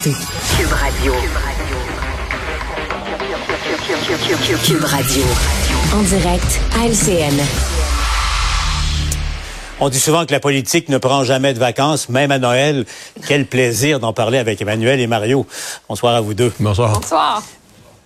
[0.00, 0.14] Cube
[0.70, 1.12] Radio.
[4.62, 5.24] Cube Radio.
[5.92, 7.34] En direct à LCN.
[9.80, 12.86] On dit souvent que la politique ne prend jamais de vacances, même à Noël.
[13.26, 15.48] Quel plaisir d'en parler avec Emmanuel et Mario.
[15.88, 16.52] Bonsoir à vous deux.
[16.60, 16.92] Bonsoir.
[16.92, 17.42] Bonsoir.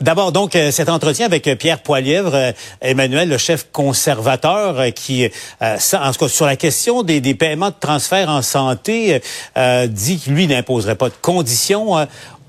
[0.00, 5.28] D'abord, donc, euh, cet entretien avec euh, Pierre Poilièvre, euh, Emmanuel, le chef conservateur, qui,
[5.60, 9.20] en tout cas, sur la question des, paiements de transfert en santé,
[9.86, 12.06] dit que lui n'imposerait pas de conditions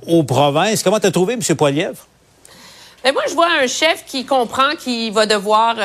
[0.07, 0.83] aux provinces.
[0.83, 1.41] Comment t'as trouvé, M.
[1.55, 2.05] Poilièvre?
[3.03, 5.75] Ben moi, je vois un chef qui comprend qu'il va devoir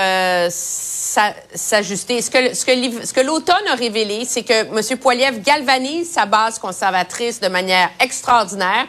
[0.50, 2.22] s'ajuster.
[2.22, 4.98] Ce que, l'automne a révélé, c'est que M.
[4.98, 8.86] Poilievre galvanise sa base conservatrice de manière extraordinaire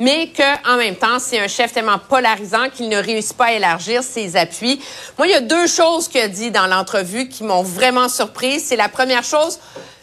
[0.00, 4.02] mais qu'en même temps, c'est un chef tellement polarisant qu'il ne réussit pas à élargir
[4.02, 4.80] ses appuis.
[5.16, 8.64] Moi, il y a deux choses qu'il a dit dans l'entrevue qui m'ont vraiment surprise.
[8.66, 9.58] C'est la première chose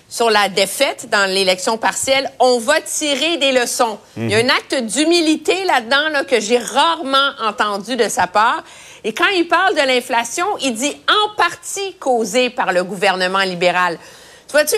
[0.08, 3.98] sur la défaite dans l'élection partielle, on va tirer des leçons.
[4.16, 8.64] Il y a un acte d'humilité là-dedans là, que j'ai rarement entendu de sa part.
[9.04, 13.98] Et quand il parle de l'inflation, il dit en partie causée par le gouvernement libéral.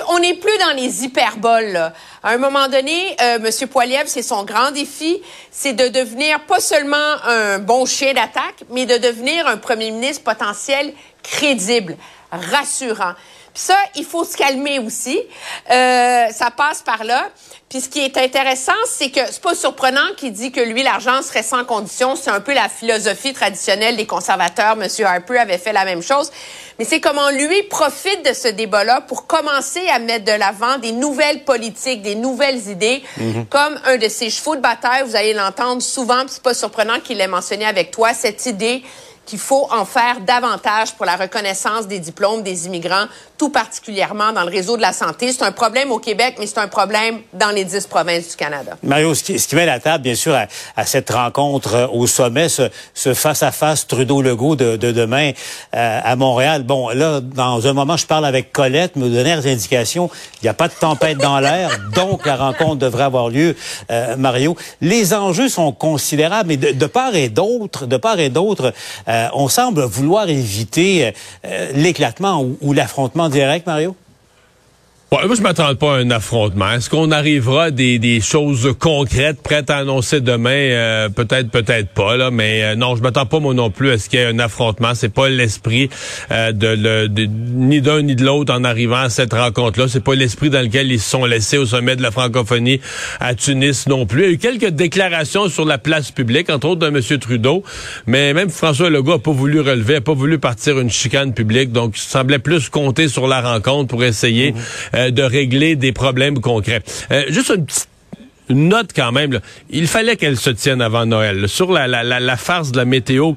[0.07, 1.91] On n'est plus dans les hyperboles.
[2.23, 3.67] À un moment donné, euh, M.
[3.67, 8.85] Poiliev, c'est son grand défi, c'est de devenir pas seulement un bon chien d'attaque, mais
[8.85, 11.95] de devenir un premier ministre potentiel crédible,
[12.31, 13.13] rassurant.
[13.53, 15.19] Puis ça, il faut se calmer aussi.
[15.71, 17.29] Euh, ça passe par là.
[17.69, 21.21] Puis ce qui est intéressant, c'est que c'est pas surprenant qu'il dit que lui, l'argent
[21.21, 22.15] serait sans condition.
[22.15, 24.75] C'est un peu la philosophie traditionnelle des conservateurs.
[24.75, 26.31] Monsieur Harper avait fait la même chose.
[26.79, 30.91] Mais c'est comment lui profite de ce débat-là pour commencer à mettre de l'avant des
[30.91, 33.45] nouvelles politiques, des nouvelles idées, mhm.
[33.47, 35.03] comme un de ses chevaux de bataille.
[35.05, 36.23] Vous allez l'entendre souvent.
[36.27, 38.13] C'est pas surprenant qu'il l'ait mentionné avec toi.
[38.13, 38.83] Cette idée
[39.27, 43.05] qu'il faut en faire davantage pour la reconnaissance des diplômes des immigrants,
[43.37, 45.31] tout particulièrement dans le réseau de la santé.
[45.31, 48.77] C'est un problème au Québec, mais c'est un problème dans les dix provinces du Canada.
[48.81, 50.35] Mario, ce qui, met la table, bien sûr,
[50.75, 55.31] à, cette rencontre euh, au sommet, ce face-à-face Trudeau-Legault de, de, demain
[55.75, 56.63] euh, à Montréal.
[56.63, 60.09] Bon, là, dans un moment, je parle avec Colette, me donner des indications.
[60.41, 63.55] Il n'y a pas de tempête dans l'air, donc la rencontre devrait avoir lieu,
[63.91, 64.55] euh, Mario.
[64.81, 68.73] Les enjeux sont considérables, mais de, part et d'autre, de part et d'autre,
[69.07, 71.13] euh, on semble vouloir éviter
[71.45, 73.95] euh, l'éclatement ou l'affrontement direct, Mario?
[75.09, 76.69] Ouais, moi, je m'attends pas à un affrontement.
[76.69, 80.49] Est-ce qu'on arrivera à des, des choses concrètes prêtes à annoncer demain?
[80.49, 82.29] Euh, peut-être, peut-être pas, là.
[82.29, 84.39] Mais euh, non, je m'attends pas, moi non plus, à ce qu'il y ait un
[84.39, 84.93] affrontement.
[84.95, 85.89] C'est pas l'esprit
[86.29, 89.87] euh, de, le, ni d'un ni de l'autre en arrivant à cette rencontre-là.
[89.87, 92.81] C'est pas l'esprit dans lequel ils se sont laissés au sommet de la francophonie
[93.21, 94.23] à Tunis non plus.
[94.23, 97.19] Il y a eu quelques déclarations sur la place publique, entre autres de M.
[97.19, 97.63] Trudeau.
[98.07, 101.71] Mais même François Legault a pas voulu relever, a pas voulu partir une chicane publique.
[101.71, 104.51] Donc, il semblait plus compter sur la rencontre pour essayer...
[104.51, 104.57] Mhm.
[104.97, 106.81] Euh, de régler des problèmes concrets.
[107.11, 107.89] Euh, juste une petite
[108.49, 109.39] note quand même.
[109.69, 111.47] Il fallait qu'elle se tienne avant Noël.
[111.47, 113.33] Sur la, la, la, farce de la météo,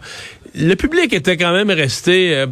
[0.54, 2.34] le public était quand même resté...
[2.34, 2.47] Euh,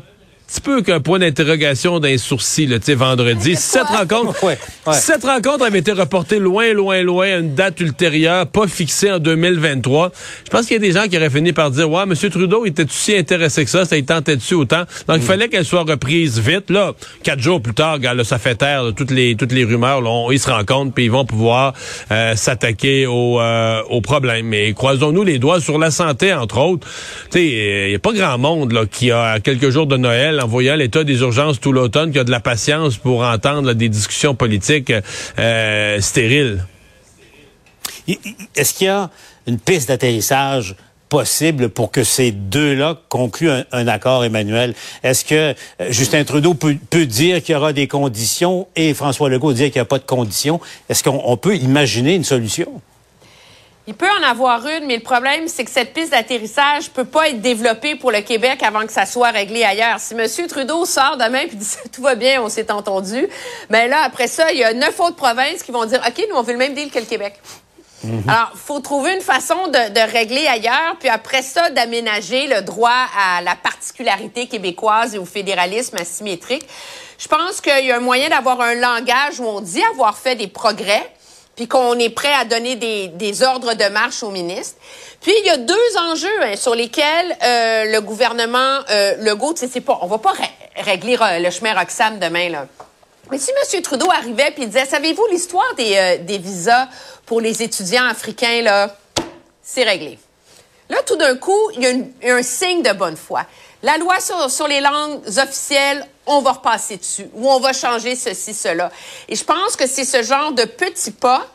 [0.48, 3.54] petit peu qu'un point d'interrogation d'un sourcil, tu sais, vendredi.
[3.54, 4.58] Cette rencontre, ouais,
[4.92, 9.18] cette rencontre avait été reportée loin, loin, loin à une date ultérieure, pas fixée en
[9.18, 10.10] 2023.
[10.46, 12.14] Je pense qu'il y a des gens qui auraient fini par dire, ouais, M.
[12.14, 14.84] Trudeau était aussi intéressé que ça, ça il tentait dessus autant.
[15.06, 15.20] Donc, il mm.
[15.20, 16.70] fallait qu'elle soit reprise vite.
[16.70, 16.92] Là,
[17.22, 20.00] quatre jours plus tard, là, ça fait taire toutes les toutes les rumeurs.
[20.00, 21.74] Là, ils se rencontrent, puis ils vont pouvoir
[22.10, 24.46] euh, s'attaquer au, euh, au problème.
[24.46, 26.86] Mais croisons-nous les doigts sur la santé, entre autres.
[27.30, 30.37] Tu sais, il n'y a pas grand monde là qui a quelques jours de Noël
[30.40, 33.88] en voyant l'état des urgences tout l'automne, qui a de la patience pour entendre des
[33.88, 34.92] discussions politiques
[35.38, 36.64] euh, stériles.
[38.56, 39.10] Est-ce qu'il y a
[39.46, 40.74] une piste d'atterrissage
[41.08, 44.74] possible pour que ces deux-là concluent un, accord, Emmanuel?
[45.02, 45.54] Est-ce que euh,
[45.90, 49.76] Justin Trudeau peut, peut dire qu'il y aura des conditions et François Legault dire qu'il
[49.76, 50.60] n'y a pas de conditions?
[50.88, 52.80] Est-ce qu'on peut imaginer une solution?
[53.88, 57.30] Il peut en avoir une, mais le problème, c'est que cette piste d'atterrissage peut pas
[57.30, 59.98] être développée pour le Québec avant que ça soit réglé ailleurs.
[59.98, 60.26] Si M.
[60.46, 63.26] Trudeau sort demain et dit tout va bien, on s'est entendu,
[63.70, 66.36] ben là, après ça, il y a neuf autres provinces qui vont dire OK, nous,
[66.36, 67.40] on veut le même deal que le Québec.
[68.04, 68.24] Mhm.
[68.28, 73.06] Alors, faut trouver une façon de, de, régler ailleurs, puis après ça, d'aménager le droit
[73.18, 76.68] à la particularité québécoise et au fédéralisme asymétrique.
[77.18, 80.34] Je pense qu'il y a un moyen d'avoir un langage où on dit avoir fait
[80.34, 81.10] des progrès,
[81.58, 84.76] puis qu'on est prêt à donner des, ordres de marche au ministre.
[85.20, 89.80] Puis il y a deux enjeux hein, sur lesquels euh, le gouvernement euh, Legault, c'est
[89.80, 90.34] pas, on va pas
[90.76, 92.68] régler euh, le chemin Roxham demain là.
[93.32, 93.82] Mais si M.
[93.82, 96.86] Trudeau arrivait puis disait, savez-vous l'histoire des, euh, des visas
[97.26, 98.94] pour les étudiants africains là,
[99.60, 100.16] c'est réglé.
[100.88, 103.42] Là, tout d'un coup, il y, a un signe de bonne foi.
[103.82, 108.52] La loi sur, les langues officielles, on va repasser dessus ou on va changer ceci,
[108.52, 108.90] cela.
[109.28, 111.46] Et je pense que c'est ce genre de petits pas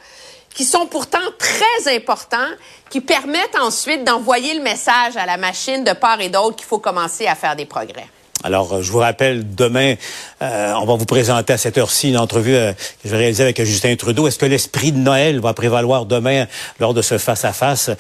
[0.54, 2.50] qui sont pourtant très importants,
[2.90, 6.80] qui permettent ensuite d'envoyer le message à la machine de part et d'autre qu'il faut
[6.80, 8.08] commencer à faire des progrès.
[8.44, 9.96] Alors, euh, je vous rappelle, demain,
[10.42, 13.44] euh, on va vous présenter à cette heure-ci une entrevue euh, que je vais réaliser
[13.44, 14.28] avec Justin Trudeau.
[14.28, 16.46] Est-ce que l'esprit de Noël va prévaloir demain
[16.80, 17.92] lors de ce face-à-face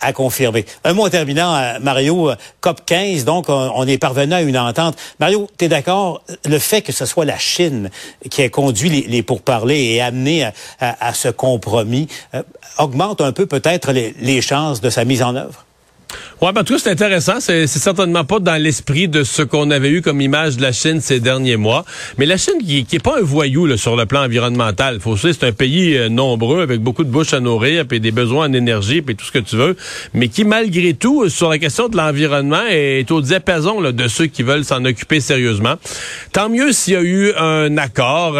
[0.00, 0.64] à confirmer?
[0.84, 4.96] Un mot terminant, Mario, COP 15, donc on, est parvenu à une entente.
[5.18, 6.22] Mario, tu es d'accord?
[6.44, 7.90] Le fait que ce soit la Chine
[8.30, 10.48] qui ait conduit les, pourparlers et amené
[10.78, 12.06] à, ce compromis
[12.78, 15.64] augmente un peu peut-être les chances de sa mise en œuvre?
[16.40, 17.40] Ouais, ben, tout c'est intéressant.
[17.40, 21.00] C'est certainement pas dans l'esprit de ce qu'on avait eu comme image de la Chine
[21.00, 21.84] ces derniers mois.
[22.16, 25.00] Mais la Chine, qui, qui est pas un voyou là, sur le plan environnemental.
[25.00, 28.48] Faut c'est un pays euh, nombreux avec beaucoup de bouches à nourrir, puis des besoins
[28.48, 29.76] en énergie, puis tout ce que tu veux,
[30.14, 34.26] mais qui malgré tout, sur la question de l'environnement, est au diapason là, de ceux
[34.26, 35.74] qui veulent s'en occuper sérieusement.
[36.32, 38.36] Tant mieux s'il y a eu un accord.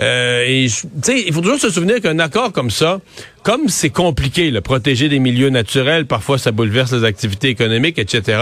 [0.00, 0.66] Euh, et
[1.08, 3.00] il faut toujours se souvenir qu'un accord comme ça,
[3.42, 8.38] comme c'est compliqué, le protéger des milieux naturels, parfois ça bouleverse les activités économiques, etc.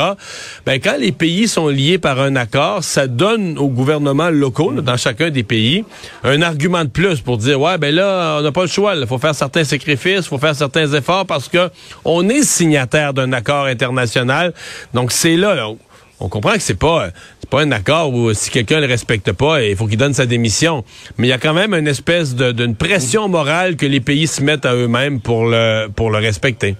[0.67, 4.97] Ben quand les pays sont liés par un accord, ça donne aux gouvernements locaux dans
[4.97, 5.85] chacun des pays
[6.25, 9.06] un argument de plus pour dire ouais ben là on n'a pas le choix, il
[9.06, 11.71] faut faire certains sacrifices, faut faire certains efforts parce que
[12.05, 14.53] on est signataire d'un accord international.
[14.95, 15.69] Donc c'est là, là
[16.20, 17.11] on comprend que c'est pas
[17.41, 20.26] c'est pas un accord où si quelqu'un le respecte pas, il faut qu'il donne sa
[20.26, 20.85] démission.
[21.17, 24.43] Mais il y a quand même une espèce d'une pression morale que les pays se
[24.43, 26.76] mettent à eux-mêmes pour le pour le respecter.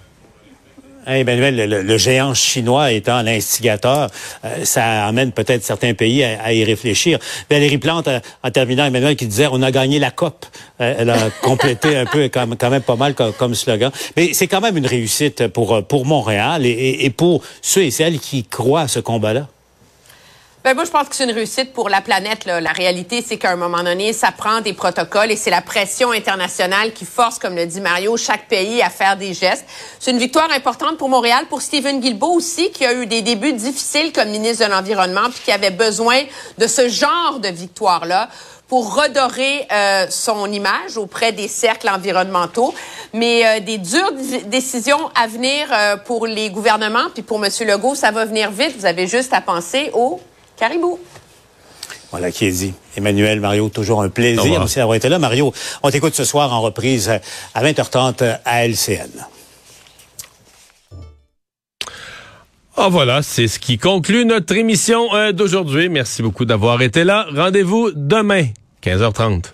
[1.17, 4.11] Emmanuel, le, géant chinois étant l'instigateur,
[4.45, 7.19] euh, ça amène peut-être certains pays à, y réfléchir.
[7.51, 10.47] Valérie Plante, euh, en terminant, Emmanuel, qui disait on a gagné la COP.
[10.81, 13.91] Euh, elle a complété un peu, quand, même pas mal comme, slogan.
[14.17, 18.19] Mais c'est quand même une réussite pour, pour Montréal et, et pour ceux et celles
[18.19, 19.49] qui croient à ce combat-là.
[20.69, 22.45] Ben moi, je pense que c'est une réussite pour la planète.
[22.45, 22.61] Là.
[22.61, 26.11] La réalité, c'est qu'à un moment donné, ça prend des protocoles et c'est la pression
[26.11, 29.65] internationale qui force, comme le dit Mario, chaque pays à faire des gestes.
[29.99, 33.55] C'est une victoire importante pour Montréal, pour Stephen Guilbeault aussi, qui a eu des débuts
[33.55, 36.21] difficiles comme ministre de l'Environnement, puis qui avait besoin
[36.59, 38.29] de ce genre de victoire-là
[38.69, 42.75] pour redorer euh, son image auprès des cercles environnementaux.
[43.15, 44.13] Mais euh, des dures
[44.45, 47.51] décisions à venir euh, pour les gouvernements, puis pour M.
[47.67, 48.77] Legault, ça va venir vite.
[48.79, 50.21] Vous avez juste à penser au
[50.59, 50.99] Caribou.
[52.11, 52.75] Voilà qui est dit.
[52.97, 55.19] Emmanuel, Mario, toujours un plaisir aussi d'avoir été là.
[55.19, 55.53] Mario,
[55.83, 57.11] on t'écoute ce soir en reprise
[57.55, 59.11] à 20h30 à LCN.
[62.81, 65.89] Ah voilà, c'est ce qui conclut notre émission euh, d'aujourd'hui.
[65.89, 67.27] Merci beaucoup d'avoir été là.
[67.35, 68.47] Rendez-vous demain,
[68.85, 69.53] 15h30.